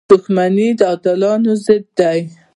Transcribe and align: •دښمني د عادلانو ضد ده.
•دښمني 0.09 0.67
د 0.79 0.81
عادلانو 0.89 1.51
ضد 1.65 1.85
ده. 1.97 2.11